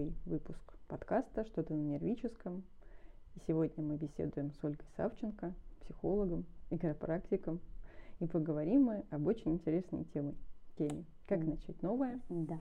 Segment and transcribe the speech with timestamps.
[0.00, 2.62] Новый выпуск подкаста «Что-то на нервическом».
[3.36, 7.60] И сегодня мы беседуем с Ольгой Савченко, психологом и chiroprактиком.
[8.18, 10.34] И поговорим мы об очень интересной теме.
[10.78, 11.04] теме.
[11.26, 12.18] Как начать новое?
[12.30, 12.58] Да.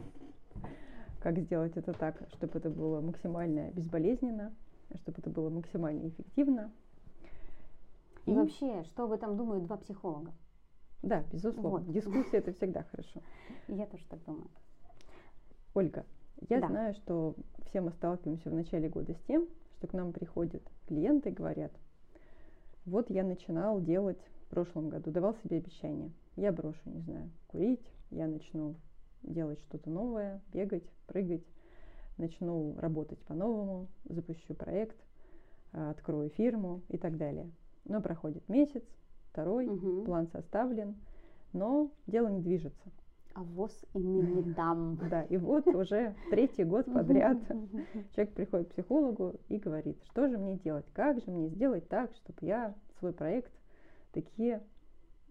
[1.21, 4.53] Как сделать это так, чтобы это было максимально безболезненно,
[4.95, 6.73] чтобы это было максимально эффективно.
[8.25, 10.33] И, и вообще, что об этом думают два психолога?
[11.03, 11.69] Да, безусловно.
[11.69, 11.91] Вот.
[11.93, 13.21] Дискуссия это всегда хорошо.
[13.69, 14.49] Я тоже так думаю.
[15.73, 16.03] Ольга,
[16.47, 16.67] я да.
[16.67, 17.35] знаю, что
[17.65, 19.47] все мы сталкиваемся в начале года с тем,
[19.77, 21.71] что к нам приходят клиенты и говорят,
[22.85, 27.85] вот я начинал делать в прошлом году, давал себе обещание, я брошу, не знаю, курить,
[28.09, 28.75] я начну
[29.21, 31.43] делать что-то новое, бегать, прыгать,
[32.17, 34.97] начну работать по-новому, запущу проект,
[35.71, 37.49] а, открою фирму и так далее.
[37.85, 38.83] Но проходит месяц,
[39.31, 40.03] второй, угу.
[40.03, 40.95] план составлен,
[41.53, 42.91] но дело не движется.
[43.33, 44.97] А воз и ныне дам.
[45.09, 47.37] Да, и вот уже третий год подряд
[48.15, 52.13] человек приходит к психологу и говорит, что же мне делать, как же мне сделать так,
[52.15, 53.51] чтобы я свой проект
[54.11, 54.63] такие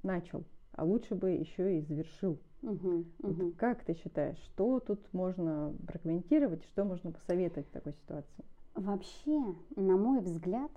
[0.03, 2.39] начал, а лучше бы еще и завершил.
[2.63, 8.45] Угу, вот Как ты считаешь, что тут можно прокомментировать, что можно посоветовать в такой ситуации?
[8.75, 10.71] Вообще, на мой взгляд,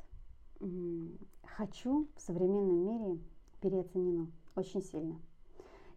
[1.44, 3.20] хочу в современном мире
[3.62, 5.20] переоценено очень сильно.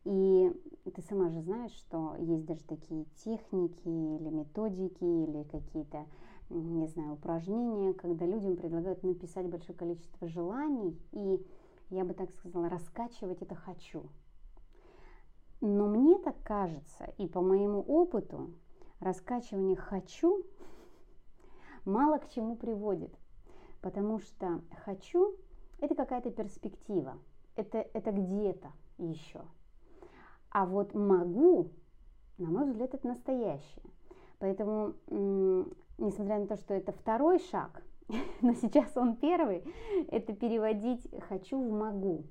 [0.04, 0.52] И
[0.94, 6.06] ты сама же знаешь, что есть даже такие техники или методики, или какие-то,
[6.50, 11.42] не знаю, упражнения, когда людям предлагают написать большое количество желаний и,
[11.88, 14.04] я бы так сказала, раскачивать это «хочу».
[15.62, 18.50] Но мне так кажется, и по моему опыту,
[19.00, 20.44] раскачивание «хочу»
[21.86, 23.18] мало к чему приводит,
[23.80, 25.34] потому что «хочу»–
[25.80, 27.18] это какая-то перспектива,
[27.56, 29.40] это, это где-то еще–
[30.54, 31.72] а вот могу,
[32.38, 33.90] на мой взгляд, это настоящее.
[34.38, 34.94] Поэтому,
[35.98, 37.82] несмотря на то, что это второй шаг,
[38.40, 39.64] но сейчас он первый,
[40.08, 42.22] это переводить «хочу» в «могу».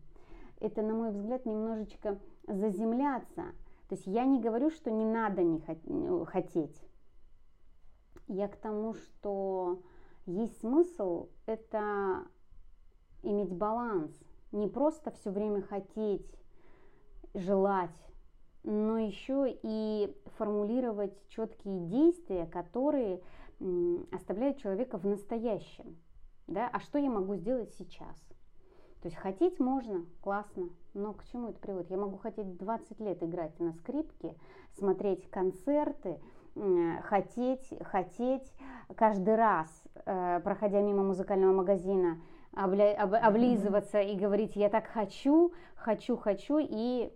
[0.61, 2.17] Это, на мой взгляд, немножечко
[2.47, 3.43] заземляться.
[3.89, 6.81] То есть я не говорю, что не надо не э, хотеть.
[8.29, 9.81] Я к тому, что
[10.25, 12.23] есть смысл это
[13.21, 14.17] иметь баланс.
[14.53, 16.25] Не просто все время хотеть,
[17.33, 18.12] желать,
[18.63, 23.21] но еще и формулировать четкие действия, которые
[24.11, 25.97] оставляют человека в настоящем.
[26.47, 26.69] Да?
[26.71, 28.17] А что я могу сделать сейчас?
[29.01, 31.91] То есть хотеть можно, классно, но к чему это приводит?
[31.91, 34.35] Я могу хотеть 20 лет играть на скрипке,
[34.77, 36.19] смотреть концерты,
[37.01, 38.53] хотеть, хотеть
[38.95, 39.67] каждый раз,
[40.05, 42.21] э, проходя мимо музыкального магазина,
[42.53, 47.11] облизываться и говорить «я так хочу, хочу, хочу» и.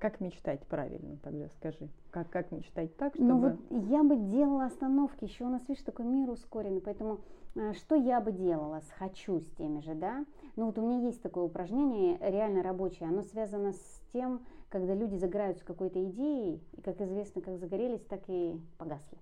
[0.00, 1.90] Как мечтать правильно тогда, скажи?
[2.10, 3.58] Как, как мечтать так, ну чтобы...
[3.70, 7.20] Ну вот я бы делала остановки, еще у нас, видишь, такой мир ускоренный, поэтому
[7.54, 10.24] э, что я бы делала с «хочу» с теми же, да?
[10.56, 14.40] Ну вот у меня есть такое упражнение, реально рабочее, оно связано с тем,
[14.70, 19.18] когда люди загораются какой-то идеей, и, как известно, как загорелись, так и погасли.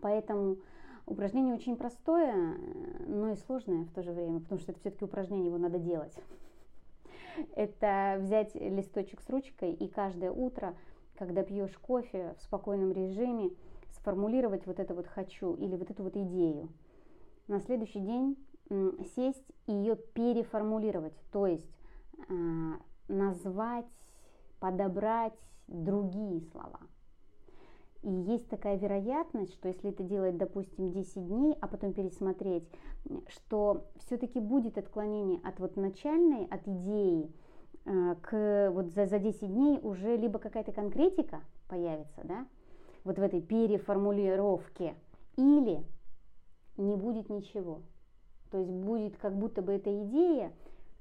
[0.00, 0.56] Поэтому
[1.04, 2.56] упражнение очень простое,
[3.06, 6.16] но и сложное в то же время, потому что это все-таки упражнение, его надо делать
[7.54, 10.74] это взять листочек с ручкой и каждое утро,
[11.16, 13.50] когда пьешь кофе в спокойном режиме,
[13.90, 16.70] сформулировать вот это вот «хочу» или вот эту вот идею.
[17.48, 18.36] На следующий день
[19.16, 21.68] сесть и ее переформулировать, то есть
[22.28, 22.32] э,
[23.08, 23.86] назвать,
[24.60, 25.34] подобрать
[25.66, 26.80] другие слова–
[28.02, 32.66] и есть такая вероятность, что если это делать, допустим, 10 дней, а потом пересмотреть,
[33.28, 37.30] что все-таки будет отклонение от вот начальной, от идеи,
[37.84, 42.46] э, к вот за, за 10 дней уже либо какая-то конкретика появится, да,
[43.04, 44.94] вот в этой переформулировке,
[45.36, 45.84] или
[46.78, 47.82] не будет ничего.
[48.50, 50.52] То есть будет как будто бы эта идея,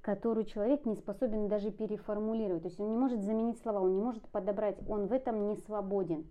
[0.01, 2.63] которую человек не способен даже переформулировать.
[2.63, 5.56] То есть он не может заменить слова, он не может подобрать, он в этом не
[5.56, 6.25] свободен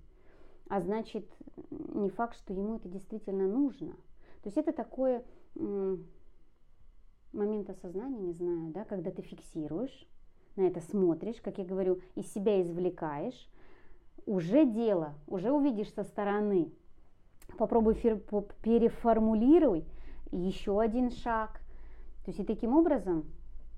[0.69, 1.27] а значит,
[1.71, 3.93] не факт, что ему это действительно нужно.
[4.43, 5.25] То есть это такое
[7.33, 10.07] момент осознания, не знаю, да, когда ты фиксируешь,
[10.57, 13.49] на это смотришь, как я говорю, из себя извлекаешь,
[14.27, 16.71] уже дело, уже увидишь со стороны.
[17.57, 19.87] Попробуй переформулируй
[20.31, 21.61] еще один шаг.
[22.25, 23.25] То есть и таким образом,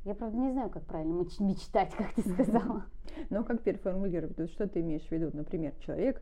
[0.05, 2.87] я правда не знаю, как правильно мечтать, как ты сказала.
[3.31, 4.51] Но как переформулировать?
[4.51, 5.31] Что ты имеешь в виду?
[5.33, 6.21] Например, человек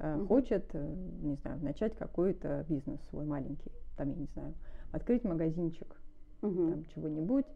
[0.00, 0.26] угу.
[0.26, 4.54] хочет, э, не знаю, начать какой-то бизнес свой маленький, там, я не знаю,
[4.92, 6.00] открыть магазинчик,
[6.42, 6.70] угу.
[6.70, 7.46] там, чего-нибудь,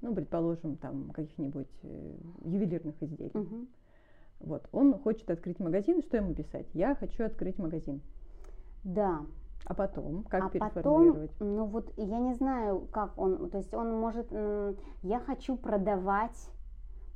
[0.00, 3.32] ну, предположим, там, каких-нибудь э, ювелирных изделий.
[3.34, 3.66] Угу.
[4.40, 6.66] Вот, он хочет открыть магазин, что ему писать?
[6.72, 8.00] Я хочу открыть магазин.
[8.84, 9.22] Да.
[9.64, 11.32] А потом, как а переформулировать?
[11.32, 14.30] Потом, ну вот я не знаю, как он, то есть он может,
[15.02, 16.50] я хочу продавать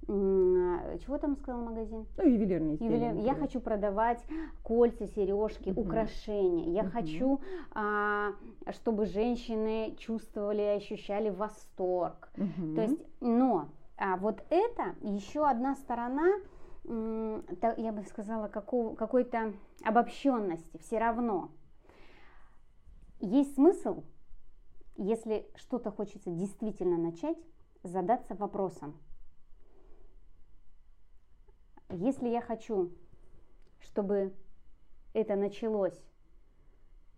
[0.07, 2.07] чего там сказал магазин?
[2.17, 3.11] Ну, ювелирные изделия.
[3.11, 3.25] Ювелир...
[3.25, 4.25] Я хочу продавать
[4.63, 6.73] кольца, сережки, uh украшения.
[6.73, 7.41] Я uh хочу,
[7.73, 8.33] а,
[8.71, 12.31] чтобы женщины чувствовали, ощущали восторг.
[12.37, 16.27] uh То есть, но а вот это еще одна сторона,
[16.85, 19.53] я бы сказала, какого, какой-то
[19.85, 21.53] обобщенности все равно.
[23.21, 24.03] Есть смысл,
[24.97, 27.39] если что-то хочется действительно начать,
[27.85, 28.99] задаться вопросом.
[31.93, 32.91] Если я хочу,
[33.81, 34.33] чтобы
[35.13, 36.01] это началось,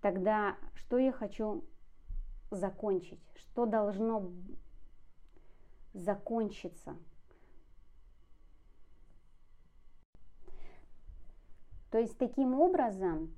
[0.01, 1.65] тогда что я хочу
[2.51, 3.21] закончить?
[3.37, 4.33] Что должно
[5.93, 6.97] закончиться?
[11.93, 13.33] То есть таким образом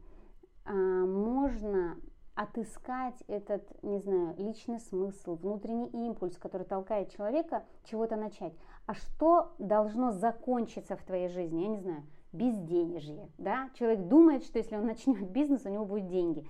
[0.65, 2.01] а, можно
[2.37, 8.53] отыскать этот, не знаю, личный смысл, внутренний импульс, который толкает человека чего-то начать.
[8.87, 11.63] А что должно закончиться в твоей жизни?
[11.63, 12.03] Я не знаю,
[12.33, 13.71] безденежье, да?
[13.75, 16.47] Человек думает, что если он начнет бизнес, у него будут деньги.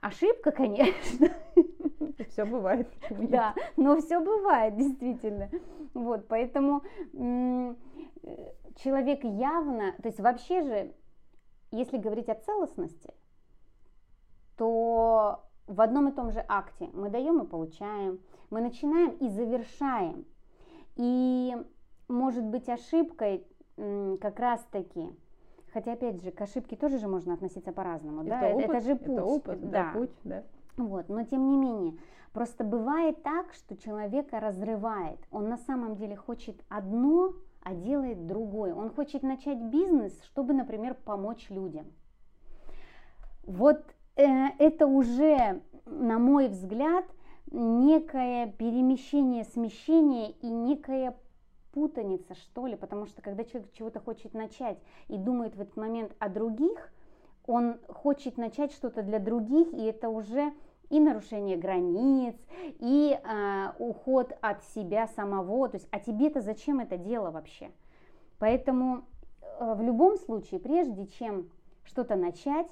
[0.00, 1.28] Ошибка, конечно.
[2.28, 2.88] Все бывает.
[3.10, 5.48] Да, но все бывает, действительно.
[5.94, 6.82] Вот, поэтому
[8.76, 10.92] человек явно, то есть вообще же
[11.70, 13.12] если говорить о целостности,
[14.58, 18.20] то в одном и том же акте мы даем и получаем,
[18.50, 20.26] мы начинаем и завершаем.
[20.96, 21.56] И
[22.08, 23.46] может быть ошибкой
[24.20, 25.08] как раз таки,
[25.72, 28.96] хотя опять же к ошибке тоже же можно относиться по-разному, это да, опыт, это же
[28.96, 30.42] путь, это опыт, да, путь, да.
[30.76, 31.96] Вот, но тем не менее,
[32.32, 35.20] просто бывает так, что человека разрывает.
[35.30, 38.74] Он на самом деле хочет одно, а делает другое.
[38.74, 41.86] Он хочет начать бизнес, чтобы, например, помочь людям.
[43.44, 43.84] Вот
[44.22, 47.04] это уже, на мой взгляд,
[47.50, 51.16] некое перемещение, смещение и некая
[51.72, 56.14] путаница, что ли, потому что когда человек чего-то хочет начать и думает в этот момент
[56.18, 56.92] о других,
[57.46, 60.52] он хочет начать что-то для других, и это уже
[60.90, 62.34] и нарушение границ,
[62.78, 65.68] и э, уход от себя самого.
[65.68, 67.70] То есть, а тебе-то зачем это дело вообще?
[68.38, 69.04] Поэтому
[69.60, 71.50] э, в любом случае, прежде чем
[71.84, 72.68] что-то начать,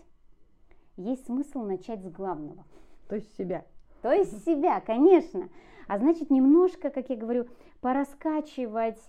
[0.96, 2.64] есть смысл начать с главного.
[3.08, 3.64] То есть себя.
[4.02, 5.48] То есть себя, конечно.
[5.88, 7.46] А значит, немножко, как я говорю,
[7.81, 9.00] пораскачивать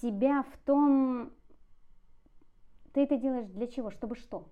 [0.00, 1.30] себя в том,
[2.92, 4.48] ты это делаешь для чего, чтобы что?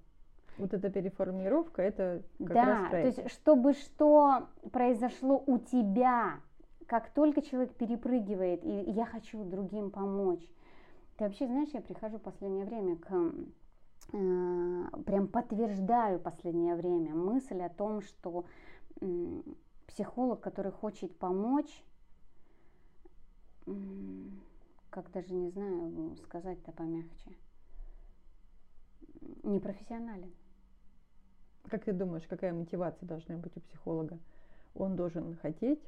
[0.59, 6.41] Вот эта переформировка, это как да, раз то есть чтобы что произошло у тебя,
[6.87, 10.49] как только человек перепрыгивает, и я хочу другим помочь.
[11.17, 13.11] Ты вообще знаешь, я прихожу в последнее время к
[14.11, 18.45] прям подтверждаю последнее время мысль о том, что
[19.01, 19.43] э,
[19.87, 21.85] психолог, который хочет помочь,
[23.67, 23.73] э,
[24.91, 27.33] как даже не знаю сказать-то помягче,
[29.43, 30.33] непрофессионален.
[31.69, 34.19] Как ты думаешь, какая мотивация должна быть у психолога?
[34.75, 35.83] Он должен хотеть,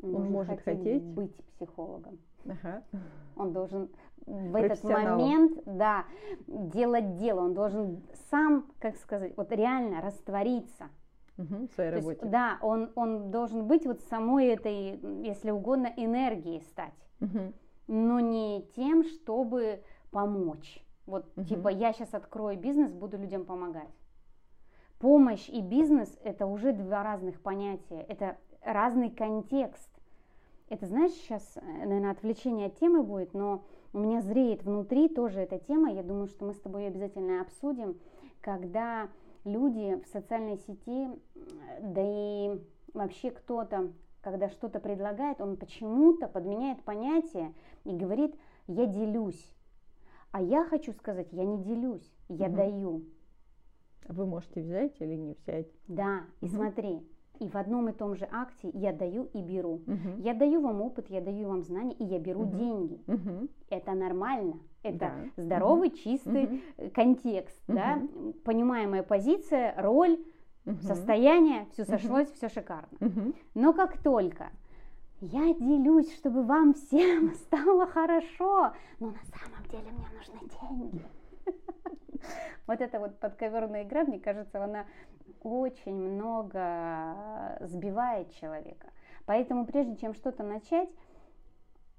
[0.00, 2.18] он, он может хотеть, хотеть быть психологом.
[2.44, 2.82] Ага.
[3.36, 3.90] Он должен
[4.26, 6.04] в этот момент, да,
[6.46, 7.40] делать дело.
[7.40, 10.88] Он должен сам, как сказать, вот реально раствориться.
[11.38, 12.18] Угу, в своей работе.
[12.20, 16.92] Есть, да, он, он должен быть вот самой этой, если угодно, энергией стать.
[17.20, 17.52] Угу.
[17.86, 20.84] Но не тем, чтобы помочь.
[21.06, 21.44] Вот угу.
[21.44, 23.88] типа я сейчас открою бизнес, буду людям помогать.
[24.98, 29.88] Помощь и бизнес это уже два разных понятия, это разный контекст.
[30.68, 35.40] Это, знаешь, сейчас, э, наверное, отвлечение от темы будет, но у меня зреет внутри тоже
[35.40, 35.90] эта тема.
[35.90, 37.98] Я думаю, что мы с тобой обязательно обсудим,
[38.40, 39.08] когда
[39.44, 41.08] люди в социальной сети,
[41.80, 42.60] да и
[42.92, 48.34] вообще кто-то, когда что-то предлагает, он почему-то подменяет понятие и говорит,
[48.66, 49.54] я делюсь.
[50.32, 52.56] А я хочу сказать, я не делюсь, я угу.
[52.56, 53.04] даю.
[54.06, 55.68] Вы можете взять или не взять.
[55.86, 56.56] Да, и угу.
[56.56, 57.08] смотри,
[57.40, 59.82] и в одном и том же акте я даю и беру.
[59.86, 60.18] Угу.
[60.18, 62.56] Я даю вам опыт, я даю вам знания, и я беру угу.
[62.56, 63.00] деньги.
[63.06, 63.48] Угу.
[63.70, 64.58] Это нормально.
[64.82, 65.42] Это да.
[65.42, 66.90] здоровый, чистый угу.
[66.94, 67.76] контекст, угу.
[67.76, 68.00] да,
[68.44, 70.18] понимаемая позиция, роль,
[70.64, 70.80] угу.
[70.82, 72.34] состояние, все сошлось, угу.
[72.36, 72.96] все шикарно.
[73.00, 73.32] Угу.
[73.54, 74.50] Но как только
[75.20, 81.04] я делюсь, чтобы вам всем стало хорошо, но на самом деле мне нужны деньги.
[82.66, 84.86] Вот эта вот подковерная игра, мне кажется, она
[85.42, 88.88] очень много сбивает человека.
[89.26, 90.88] Поэтому прежде чем что-то начать,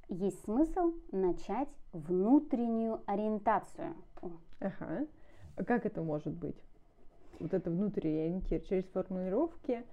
[0.09, 3.95] есть смысл начать внутреннюю ориентацию.
[4.59, 5.07] Ага.
[5.55, 6.57] А как это может быть?
[7.39, 9.83] Вот это внутренний ориентир через формулировки,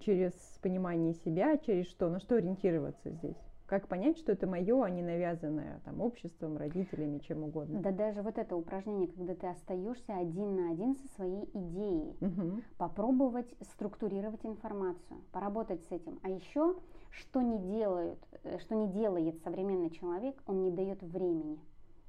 [0.00, 0.32] через
[0.62, 2.08] понимание себя, через что?
[2.08, 3.49] На что ориентироваться здесь?
[3.70, 7.78] Как понять, что это мое, а не навязанное там обществом, родителями, чем угодно?
[7.78, 12.62] Да даже вот это упражнение, когда ты остаешься один на один со своей идеей, угу.
[12.78, 16.18] попробовать структурировать информацию, поработать с этим.
[16.24, 16.74] А еще,
[17.10, 21.60] что не делают, э, что не делает современный человек, он не дает времени.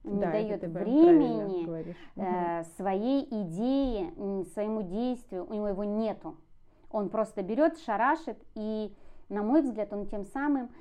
[0.03, 1.67] Он да, не дает времени
[2.15, 6.37] э, своей идее, своему действию, у него его нету.
[6.89, 8.91] Он просто берет, шарашит, и,
[9.29, 10.71] на мой взгляд, он тем самым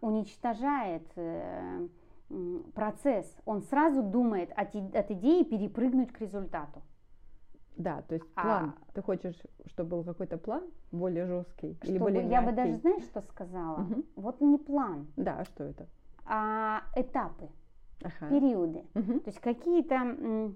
[0.00, 1.88] уничтожает э,
[2.74, 3.26] процесс.
[3.44, 6.82] Он сразу думает от, от идеи перепрыгнуть к результату.
[7.76, 8.74] Да, то есть а план.
[8.76, 12.46] А, Ты хочешь, чтобы был какой-то план более жесткий или более Я мягкий?
[12.46, 13.82] бы даже, знаешь, что сказала?
[13.82, 14.04] Угу.
[14.16, 15.06] Вот не план.
[15.16, 15.86] Да, а что это?
[16.24, 17.48] А этапы,
[18.02, 18.30] ага.
[18.30, 18.84] периоды.
[18.94, 19.20] Угу.
[19.20, 20.52] То есть какие-то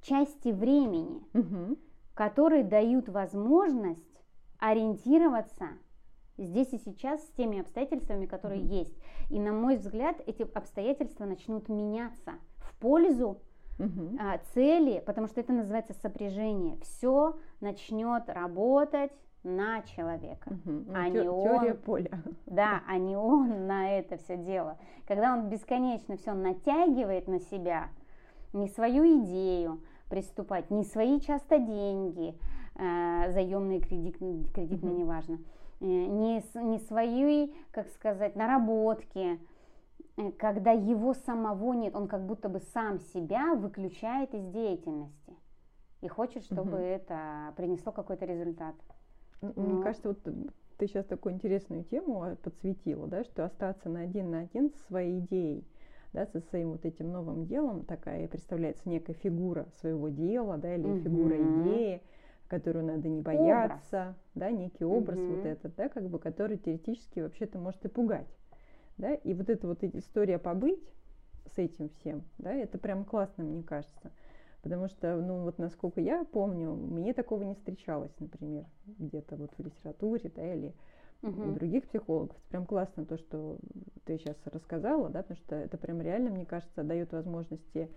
[0.00, 1.76] части времени, угу.
[2.14, 4.00] которые дают возможность
[4.58, 5.68] ориентироваться
[6.46, 8.78] здесь и сейчас с теми обстоятельствами, которые mm-hmm.
[8.78, 8.98] есть.
[9.30, 13.38] И на мой взгляд, эти обстоятельства начнут меняться в пользу
[13.78, 14.16] mm-hmm.
[14.20, 16.78] а, цели, потому что это называется сопряжение.
[16.82, 19.12] Все начнет работать
[19.44, 20.84] на человека, угу.
[20.94, 21.42] а Те- не он.
[21.42, 22.10] Теория поля.
[22.46, 24.78] Да, а не он на это все дело.
[25.06, 27.88] Когда он бесконечно все натягивает на себя,
[28.52, 32.38] не свою идею приступать, не свои часто деньги,
[32.76, 34.16] э, заемные, кредит,
[34.52, 35.00] кредитные, угу.
[35.00, 39.38] неважно, Э, не, не своей, как сказать, наработки,
[40.16, 45.36] э, когда его самого нет, он как будто бы сам себя выключает из деятельности
[46.00, 46.82] и хочет, чтобы угу.
[46.82, 48.74] это принесло какой-то результат.
[49.40, 49.82] Мне ну.
[49.82, 50.22] кажется, вот
[50.78, 54.84] ты сейчас такую интересную тему а, подсветила, да, что остаться на один на один со
[54.86, 55.64] своей идеей,
[56.12, 60.86] да, со своим вот этим новым делом, такая представляется некая фигура своего дела, да, или
[60.86, 61.00] угу.
[61.00, 62.02] фигура идеи,
[62.52, 64.16] которую надо не бояться, образ.
[64.34, 65.36] да, некий образ угу.
[65.36, 68.28] вот этот, да, как бы, который теоретически вообще-то может и пугать,
[68.98, 70.86] да, и вот эта вот история побыть
[71.46, 74.12] с этим всем, да, это прям классно, мне кажется,
[74.60, 78.66] потому что, ну, вот насколько я помню, мне такого не встречалось, например,
[78.98, 80.74] где-то вот в литературе, да, или
[81.22, 81.48] угу.
[81.48, 82.36] у других психологов.
[82.36, 83.56] Это прям классно то, что
[84.04, 87.88] ты сейчас рассказала, да, потому что это прям реально, мне кажется, дает возможности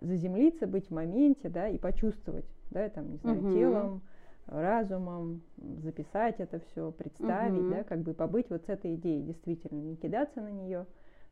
[0.00, 3.52] заземлиться, быть в моменте, да, и почувствовать, да, там, не знаю, угу.
[3.52, 4.02] телом,
[4.46, 7.70] разумом, записать это все, представить, угу.
[7.70, 10.86] да, как бы побыть вот с этой идеей, действительно, не кидаться на нее,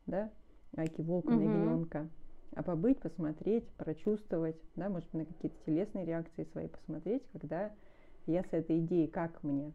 [0.06, 0.30] да,
[0.76, 1.36] аки волка угу.
[1.36, 2.08] на ягненка,
[2.54, 7.72] а побыть, посмотреть, прочувствовать, да, может на какие-то телесные реакции свои посмотреть, когда
[8.26, 9.72] я с этой идеей, как мне.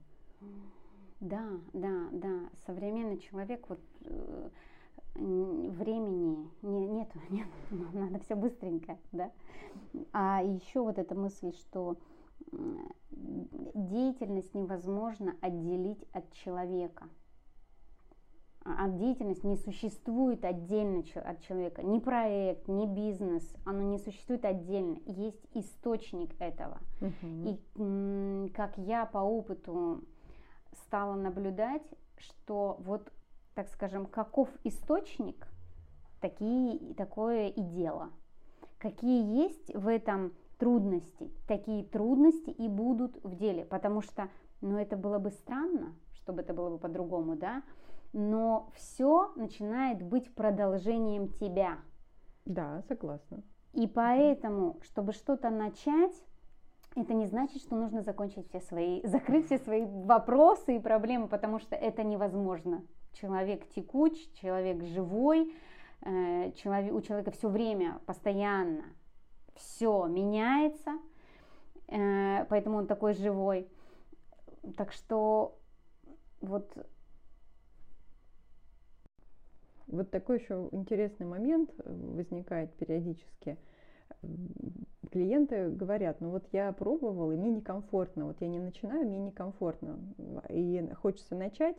[1.20, 2.50] Да, да, да.
[2.66, 4.50] Современный человек вот э,
[5.18, 7.48] времени не, нет, нет,
[7.94, 9.32] надо все быстренько, да.
[10.14, 11.98] А еще вот эта мысль, что
[13.12, 17.10] деятельность невозможно отделить от человека.
[18.64, 21.84] А, от деятельности не существует отдельно от человека.
[21.84, 25.00] Ни проект, ни бизнес, оно не существует отдельно.
[25.06, 26.80] Есть источник этого.
[27.00, 27.60] Uh-huh.
[28.46, 30.04] И как я по опыту
[30.74, 31.84] стала наблюдать,
[32.18, 33.12] что вот
[33.58, 35.48] так скажем, каков источник,
[36.22, 38.12] такие, такое и дело.
[38.78, 44.30] Какие есть в этом трудности, такие трудности и будут в деле, потому что,
[44.62, 47.64] ну, это было бы странно, чтобы это было бы по-другому, да,
[48.14, 51.80] но все начинает быть продолжением тебя.
[52.46, 53.42] Да, согласна.
[53.74, 56.14] И поэтому, чтобы что-то начать,
[56.96, 61.58] это не значит, что нужно закончить все свои, закрыть все свои вопросы и проблемы, потому
[61.58, 62.84] что это невозможно
[63.20, 65.54] человек текуч, человек живой,
[66.02, 68.86] э, человек, у человека все время, постоянно
[69.56, 70.92] все меняется,
[71.88, 73.68] э, поэтому он такой живой.
[74.76, 75.58] Так что
[76.42, 76.72] вот
[79.88, 83.58] вот такой еще интересный момент возникает периодически.
[85.12, 89.98] Клиенты говорят, ну вот я пробовал, и мне некомфортно, вот я не начинаю, мне некомфортно,
[90.50, 91.78] и хочется начать,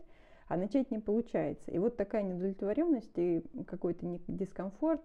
[0.49, 1.71] а начать не получается.
[1.71, 5.03] И вот такая неудовлетворенность и какой-то дискомфорт,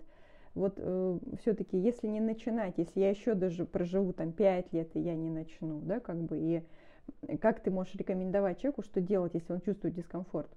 [0.56, 5.00] вот э, все-таки, если не начинать, если я еще даже проживу там 5 лет, и
[5.00, 9.54] я не начну, да, как бы, и как ты можешь рекомендовать человеку, что делать, если
[9.54, 10.50] он чувствует дискомфорт?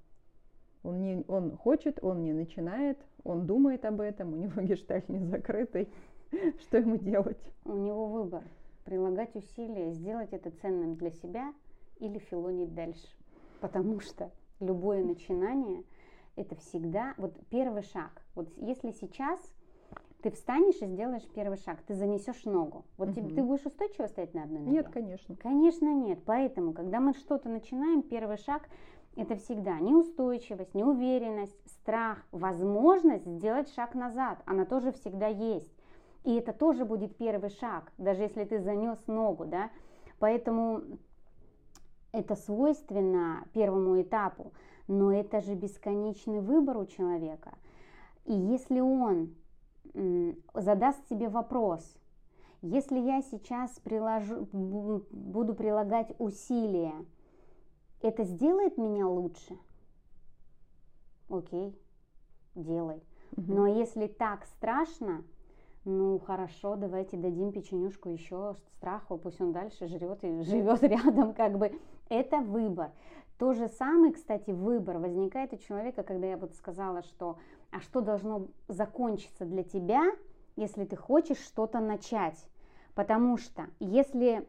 [0.82, 5.24] Он, не, он хочет, он не начинает, он думает об этом, у него гештальт не
[5.24, 5.88] закрытый.
[6.60, 7.40] Что ему делать?
[7.64, 8.44] У него выбор.
[8.84, 11.52] Прилагать усилия, сделать это ценным для себя
[11.98, 13.08] или филонить дальше.
[13.60, 15.84] Потому что любое начинание
[16.36, 18.22] это всегда вот первый шаг.
[18.34, 19.40] Вот если сейчас
[20.22, 22.84] ты встанешь и сделаешь первый шаг, ты занесешь ногу.
[22.96, 23.28] Вот угу.
[23.28, 24.72] ты будешь устойчиво стоять на одной ноге?
[24.72, 25.36] Нет, конечно.
[25.36, 26.20] Конечно, нет.
[26.24, 28.68] Поэтому, когда мы что-то начинаем, первый шаг
[29.16, 34.42] это всегда неустойчивость, неуверенность, страх, возможность сделать шаг назад.
[34.44, 35.72] Она тоже всегда есть.
[36.24, 39.70] И это тоже будет первый шаг, даже если ты занес ногу, да.
[40.18, 40.82] Поэтому
[42.16, 44.52] это свойственно первому этапу,
[44.88, 47.52] но это же бесконечный выбор у человека.
[48.24, 49.34] И если он
[50.54, 51.96] задаст себе вопрос,
[52.62, 56.94] если я сейчас приложу, буду прилагать усилия,
[58.00, 59.58] это сделает меня лучше?
[61.28, 61.78] Окей,
[62.54, 63.02] делай.
[63.36, 65.22] Но если так страшно,
[65.84, 71.58] ну хорошо, давайте дадим печенюшку еще страху, пусть он дальше жрет и живет рядом, как
[71.58, 71.72] бы.
[72.08, 72.90] Это выбор.
[73.38, 77.38] То же самое, кстати, выбор возникает у человека, когда я вот сказала, что
[77.70, 80.04] а что должно закончиться для тебя,
[80.56, 82.48] если ты хочешь что-то начать.
[82.94, 84.46] Потому что если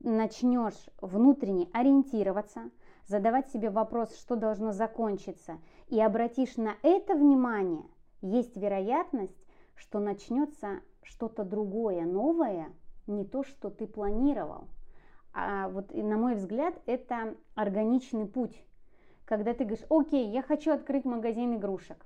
[0.00, 2.70] начнешь внутренне ориентироваться,
[3.06, 7.84] задавать себе вопрос, что должно закончиться, и обратишь на это внимание,
[8.22, 9.36] есть вероятность,
[9.74, 12.68] что начнется что-то другое, новое,
[13.06, 14.68] не то, что ты планировал.
[15.32, 18.64] А вот, на мой взгляд, это органичный путь.
[19.24, 22.04] Когда ты говоришь, окей, я хочу открыть магазин игрушек.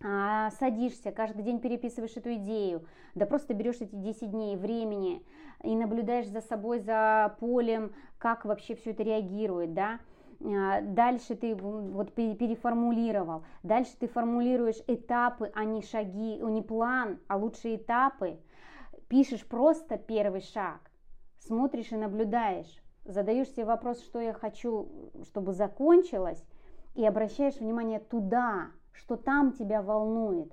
[0.00, 2.86] А, садишься, каждый день переписываешь эту идею,
[3.16, 5.24] да просто берешь эти 10 дней времени
[5.64, 9.98] и наблюдаешь за собой, за полем, как вообще все это реагирует, да,
[10.40, 17.36] а, дальше ты вот переформулировал, дальше ты формулируешь этапы, а не шаги, не план, а
[17.36, 18.38] лучше этапы,
[19.08, 20.87] пишешь просто первый шаг,
[21.40, 24.88] смотришь и наблюдаешь, задаешь себе вопрос, что я хочу,
[25.24, 26.44] чтобы закончилось,
[26.94, 30.52] и обращаешь внимание туда, что там тебя волнует.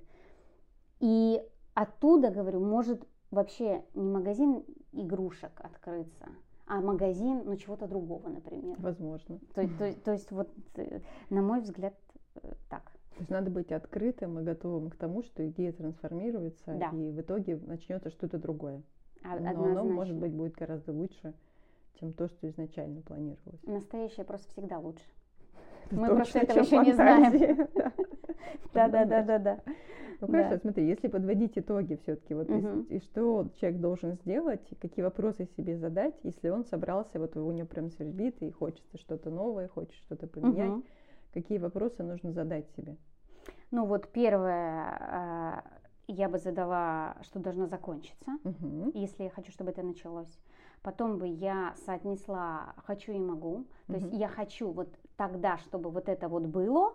[0.99, 1.41] И
[1.73, 6.27] оттуда, говорю, может вообще не магазин игрушек открыться,
[6.67, 8.75] а магазин, ну, чего-то другого, например.
[8.79, 9.39] Возможно.
[9.53, 10.49] То, то, то есть, вот,
[11.29, 11.95] на мой взгляд,
[12.35, 12.91] э, так.
[13.15, 16.89] То есть надо быть открытым и готовым к тому, что идея трансформируется, да.
[16.89, 18.83] и в итоге начнется что-то другое.
[19.25, 21.33] А, Но оно, может быть, будет гораздо лучше,
[21.99, 23.61] чем то, что изначально планировалось.
[23.63, 25.03] Настоящее просто всегда лучше.
[25.91, 27.67] Мы просто этого еще не знаем.
[28.73, 29.59] Да, да, да, да, да.
[30.21, 32.49] Ну хорошо, смотри, если подводить итоги все-таки, вот
[32.89, 37.67] и, что человек должен сделать, какие вопросы себе задать, если он собрался, вот у него
[37.67, 40.83] прям свербит и хочется что-то новое, хочет что-то поменять,
[41.33, 42.95] какие вопросы нужно задать себе?
[43.71, 45.63] Ну вот первое, а,
[46.07, 48.31] я бы задала, что должно закончиться,
[48.93, 50.39] если я хочу, чтобы это началось.
[50.81, 53.65] Потом бы я соотнесла хочу и могу.
[53.87, 56.93] То есть я хочу вот тогда, чтобы вот это вот было,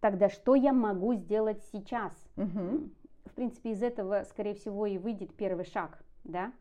[0.00, 2.12] тогда что я могу сделать сейчас?
[2.36, 2.90] Угу.
[3.26, 6.52] В принципе, из этого, скорее всего, и выйдет первый шаг, да?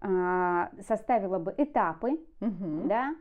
[0.00, 2.86] А, составила бы этапы, угу.
[2.86, 3.14] да?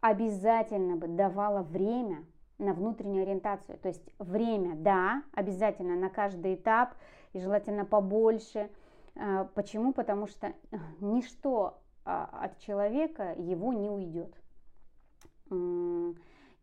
[0.00, 2.24] Обязательно бы давала время
[2.60, 3.78] на внутреннюю ориентацию.
[3.78, 6.94] То есть время, да, обязательно на каждый этап,
[7.32, 8.70] и желательно побольше.
[9.16, 9.92] А, почему?
[9.92, 10.52] Потому что
[11.00, 14.34] ничто а, от человека его не уйдет.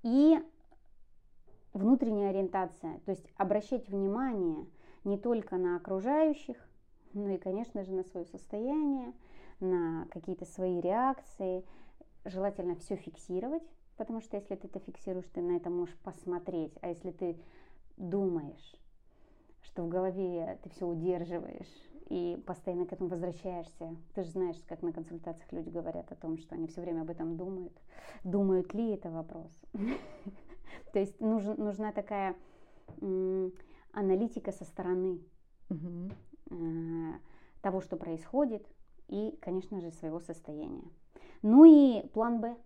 [0.04, 0.40] И
[1.74, 4.66] внутренняя ориентация, то есть обращать внимание
[5.04, 6.58] не только на окружающих,
[7.14, 9.14] но и, конечно же, на свое состояние,
[9.60, 11.66] на какие-то свои реакции.
[12.26, 13.64] Желательно все фиксировать,
[13.98, 16.74] потому что если ты это фиксируешь, ты на это можешь посмотреть.
[16.82, 17.38] А если ты
[17.98, 18.76] думаешь,
[19.64, 21.68] что в голове ты все удерживаешь
[22.10, 26.38] и постоянно к этому возвращаешься, ты же знаешь, как на консультациях люди говорят о том,
[26.38, 27.74] что они все время об этом думают.
[28.24, 29.52] Думают ли это вопрос?
[30.94, 32.36] То есть нужна такая
[33.92, 35.20] аналитика со стороны
[35.70, 37.14] э,
[37.62, 38.66] того, что происходит,
[39.08, 40.84] и, конечно же, своего состояния.
[41.42, 42.58] Ну и план Б.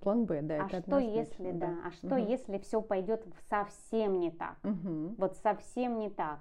[0.00, 0.64] План Б, да.
[0.64, 2.16] А это что если, да, да, а что угу.
[2.16, 4.56] если все пойдет совсем не так?
[4.64, 5.14] Угу.
[5.18, 6.40] Вот совсем не так.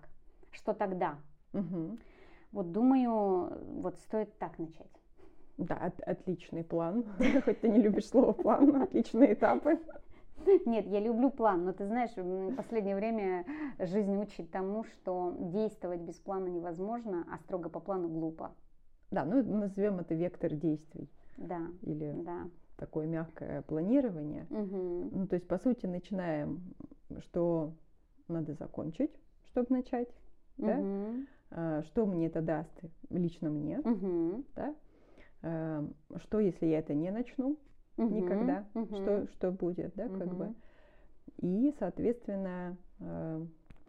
[0.51, 1.17] Что тогда?
[1.53, 1.97] Угу.
[2.51, 4.87] Вот думаю, вот стоит так начать.
[5.57, 7.05] Да, от, отличный план.
[7.45, 9.79] Хоть ты не любишь слово план, отличные этапы.
[10.65, 13.45] Нет, я люблю план, но ты знаешь, в последнее время
[13.79, 18.53] жизнь учит тому, что действовать без плана невозможно, а строго по плану глупо.
[19.11, 21.09] Да, ну назовем это вектор действий.
[21.37, 21.61] Да.
[21.81, 22.49] Или да.
[22.77, 24.45] Такое мягкое планирование.
[24.49, 25.09] Угу.
[25.11, 26.61] Ну, то есть, по сути, начинаем,
[27.19, 27.73] что
[28.27, 29.11] надо закончить,
[29.47, 30.09] чтобы начать.
[30.57, 30.67] Угу.
[31.49, 31.83] Да?
[31.83, 32.73] Что мне это даст
[33.09, 34.43] лично мне, угу.
[34.55, 34.75] да?
[35.43, 37.59] Эм, что, если я это не начну?
[37.97, 38.95] угу, никогда, угу.
[38.95, 40.35] Что, что будет, да, как угу.
[40.35, 40.53] бы.
[41.37, 43.45] И, соответственно, э,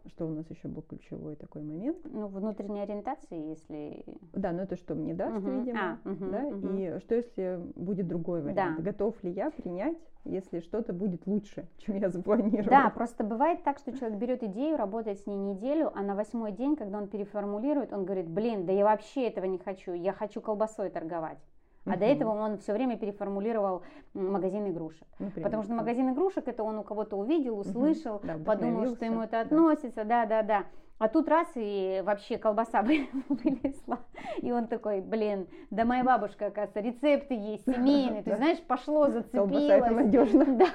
[0.09, 1.97] что у нас еще был ключевой такой момент?
[2.05, 4.03] Ну, внутренняя ориентация, если...
[4.33, 5.59] Да, но это что мне даст, Мгм.
[5.59, 6.77] видимо, А, мгм, да, мгм.
[6.77, 8.77] и что если будет другой вариант?
[8.77, 8.83] Да.
[8.83, 12.69] Готов ли я принять, если что-то будет лучше, чем я запланировала?
[12.69, 16.51] Да, просто бывает так, что человек берет идею, работает с ней неделю, а на восьмой
[16.51, 20.41] день, когда он переформулирует, он говорит, блин, да я вообще этого не хочу, я хочу
[20.41, 21.39] колбасой торговать.
[21.85, 25.07] А до этого он все время переформулировал магазин игрушек.
[25.19, 29.21] Например, Потому что магазин игрушек это он у кого-то увидел, услышал, Да, подумал, что ему
[29.21, 29.57] это вдохновился, да.
[29.59, 30.63] относится, да, да, да.
[30.97, 33.99] А тут раз и вообще колбаса вы- вылезла.
[34.41, 38.23] И он такой, блин, да моя бабушка, оказывается, рецепты есть, семейные.
[38.23, 39.91] Ты знаешь, пошло, Колбаса это зацепилось.
[39.91, 40.45] надежно.
[40.57, 40.67] Да,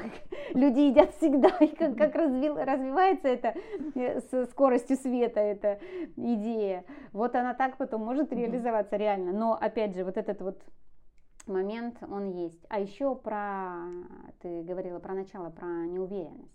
[0.55, 3.55] люди едят всегда, и как, как развил- развивается это
[3.95, 5.81] э, с скоростью света, эта
[6.17, 6.85] идея.
[7.13, 9.33] Вот она так потом может реализоваться реально.
[9.33, 10.61] Но опять же, вот этот вот
[11.47, 12.65] момент, он есть.
[12.69, 13.85] А еще про,
[14.41, 16.51] ты говорила про начало, про неуверенность.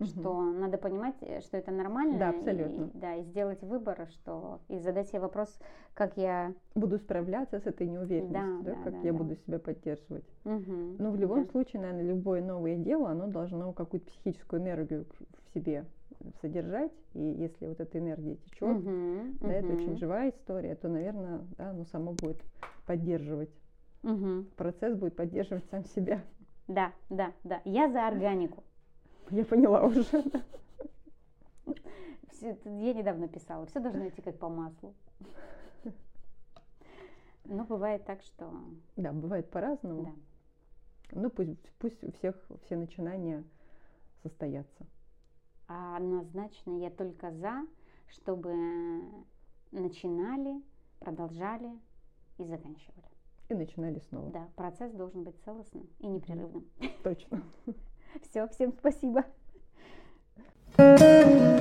[0.00, 0.08] Мгм.
[0.08, 2.18] Что надо понимать, э, что это нормально.
[2.18, 2.90] Да, и- абсолютно.
[2.94, 5.56] да, и сделать выбор, что и задать себе вопрос,
[5.94, 6.52] как я.
[6.74, 9.18] Буду справляться с этой неуверенностью, Да, да, да, как да, я да.
[9.18, 10.24] буду себя поддерживать.
[10.42, 11.50] Мгм, Ну, в любом да.
[11.52, 15.06] случае, наверное, любое новое дело, оно должно какую-то психическую энергию
[15.46, 15.84] в себе
[16.40, 16.92] содержать.
[17.12, 21.70] И если вот эта энергия течет, Мгм, да, это очень живая история, то, наверное, да,
[21.70, 22.42] оно само будет
[22.84, 23.50] поддерживать.
[24.04, 24.44] Мгм.
[24.56, 26.22] Процесс будет поддерживать сам себя.
[26.68, 27.60] Да, да, да.
[27.64, 28.62] Я за органику.
[29.30, 30.04] Я поняла уже.
[32.42, 34.94] Это я недавно писала, все должно идти как по маслу.
[37.46, 38.52] Но бывает так, что
[38.96, 40.04] Да, бывает по-разному.
[40.04, 40.12] да.
[41.12, 43.44] Ну, пусть, пусть у всех все начинания
[44.22, 44.86] состоятся.
[45.68, 47.66] А однозначно я только за,
[48.08, 48.54] чтобы
[49.72, 50.62] начинали,
[51.00, 51.70] продолжали
[52.38, 53.13] и заканчивали.
[53.48, 54.30] И начинали снова.
[54.30, 56.66] Да, процесс должен быть целостным и непрерывным.
[57.02, 57.42] Точно.
[58.30, 59.24] Все, всем спасибо.
[60.76, 61.50] Thank